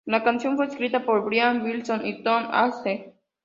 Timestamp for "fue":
0.57-0.65